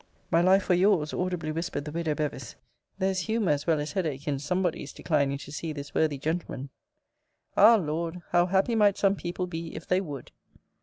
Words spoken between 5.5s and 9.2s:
see this worthy gentleman. Ah, Lord! how happy might some